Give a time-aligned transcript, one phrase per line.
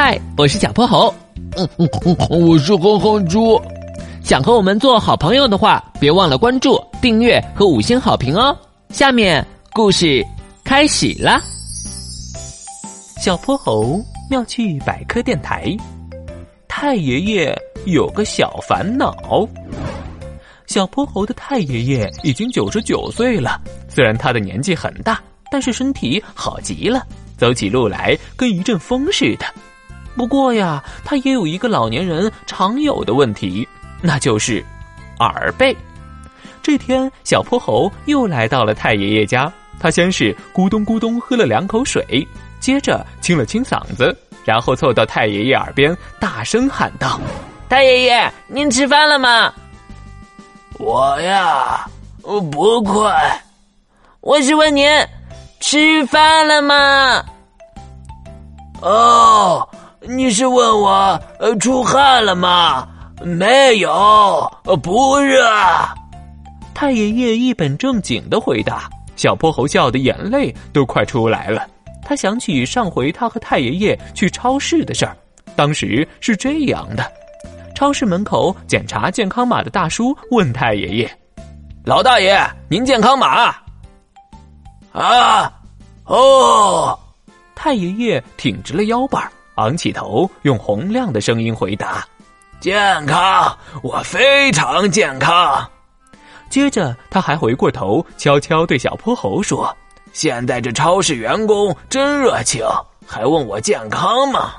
[0.00, 1.12] 嗨，我是小泼猴。
[1.56, 3.60] 嗯嗯嗯，我是哼哼猪。
[4.22, 8.56] 想和我们做好朋友的话，别忘了关注、订阅和五星好评哦。
[8.90, 10.24] 下面故事
[10.62, 11.40] 开始啦。
[13.20, 15.76] 小泼猴妙趣百科电台，
[16.68, 19.16] 太爷爷有个小烦恼。
[20.68, 25.20] 小泼猴的太爷爷已经九十九岁了，虽然他的年纪很大，
[25.50, 27.04] 但是身体好极了，
[27.36, 29.46] 走起路来跟一阵风似的。
[30.18, 33.66] 不过呀，他也有一个老年人常有的问题，
[34.02, 34.62] 那就是
[35.20, 35.74] 耳背。
[36.60, 39.50] 这天，小泼猴又来到了太爷爷家。
[39.78, 42.26] 他先是咕咚咕咚喝了两口水，
[42.58, 47.20] 接着清了清嗓子，然后凑到太爷爷耳边大声喊道
[47.70, 49.54] ：“太爷爷，您吃饭了吗
[50.80, 51.88] ？”“我呀，
[52.22, 53.14] 不困。
[54.20, 54.90] ”“我是问您，
[55.60, 57.24] 吃饭了吗
[58.82, 59.66] ？”“哦。”
[60.00, 62.88] 你是问我呃出汗了吗？
[63.22, 64.50] 没有，
[64.82, 65.44] 不热。
[66.72, 68.88] 太爷爷一本正经的回答。
[69.16, 71.66] 小泼猴笑的眼泪都快出来了。
[72.04, 75.16] 他想起上回他和太爷爷去超市的事儿，
[75.56, 77.04] 当时是这样的：
[77.74, 81.18] 超市门口检查健康码的大叔问太爷爷
[81.84, 83.52] ：“老大爷，您健康码？”
[84.94, 85.52] 啊，
[86.04, 86.96] 哦，
[87.56, 89.32] 太爷爷挺直了腰板儿。
[89.58, 92.06] 昂起头，用洪亮的声音回答
[92.60, 95.68] ：“健康，我非常健康。”
[96.48, 99.76] 接着，他还回过头，悄悄对小泼猴说
[100.14, 102.64] ：“现在这超市员工真热情，
[103.04, 104.54] 还问我健康吗？”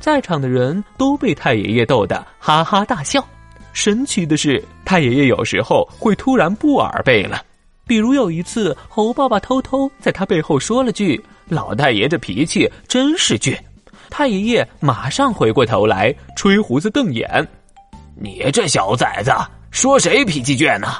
[0.00, 3.24] 在场的人都被太爷爷逗得哈哈大笑。
[3.72, 7.42] 神奇的是，太爷爷有时候会突然不耳背了，
[7.86, 13.56] 比如有一次，猴爸爸偷偷在他背后说了句：“老太爷这脾气真是倔。”
[14.10, 17.46] 太爷爷马上回过头来，吹胡子瞪眼
[18.18, 19.32] ：“你这小崽子，
[19.70, 20.96] 说谁脾气倔呢？”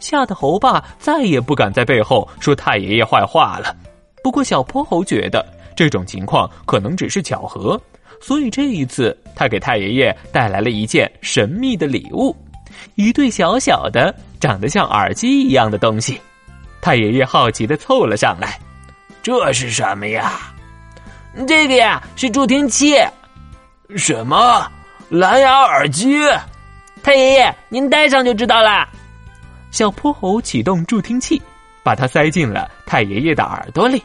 [0.00, 3.76] 吓得猴爸再也不敢在背后说太爷爷坏话了。
[4.24, 5.44] 不过小泼猴觉得
[5.76, 7.78] 这种情况可能只是巧合，
[8.20, 12.34] 所以这一次他给太爷爷带来了一件神秘的礼物——
[12.96, 16.18] 一对小小的、长得像耳机一样的东西。
[16.80, 18.58] 太爷爷好奇的凑了上来
[19.22, 20.52] ：“这是什么呀？”
[21.46, 22.96] 这个呀是助听器，
[23.96, 24.70] 什么
[25.08, 26.18] 蓝牙耳机？
[27.02, 28.86] 太爷爷，您戴上就知道了。
[29.70, 31.40] 小泼猴启动助听器，
[31.82, 34.02] 把它塞进了太爷爷的耳朵里。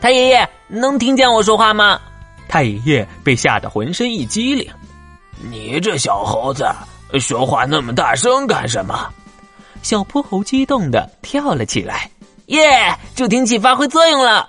[0.00, 2.00] 太爷爷能听见我说话吗？
[2.48, 4.70] 太爷爷被吓得浑身一激灵。
[5.50, 6.66] 你这小猴子
[7.20, 9.12] 说话那么大声干什么？
[9.82, 12.10] 小泼猴激动的跳了起来。
[12.46, 12.96] 耶！
[13.14, 14.48] 助听器发挥作用了。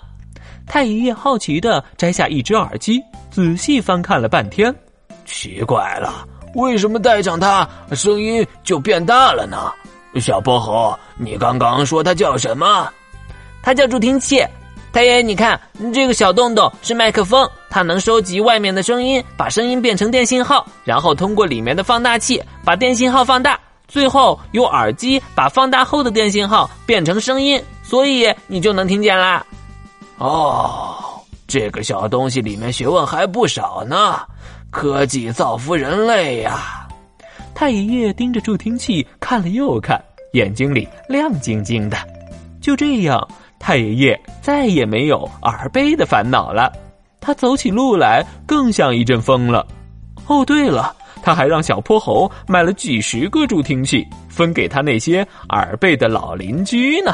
[0.69, 4.73] 太爷爷好奇的摘下一只耳机，仔细翻看了半天。
[5.25, 9.73] 奇怪了，为什么戴上它声音就变大了呢？
[10.21, 12.87] 小泼猴，你刚刚说它叫什么？
[13.63, 14.45] 它叫助听器。
[14.91, 15.59] 太爷爷，你看
[15.93, 29.45] 这个小洞洞是麦克风，它能收集外面的声音，把声音变成电信号，然后通过里面的放大器把电信号放大，最后用耳机把放大后的电信号变成声音，所以你就能听见啦。
[30.19, 30.95] 哦，
[31.47, 34.19] 这个小东西里面学问还不少呢，
[34.69, 36.85] 科技造福人类呀！
[37.55, 40.01] 太爷爷盯着助听器看了又看，
[40.33, 41.97] 眼睛里亮晶晶的。
[42.61, 43.25] 就这样，
[43.59, 46.69] 太爷爷再也没有耳背的烦恼了。
[47.21, 49.65] 他走起路来更像一阵风了。
[50.27, 50.93] 哦，对了，
[51.23, 57.13] 他还让小泼猴买了几十个助听器，分给他那些耳背的老邻居呢。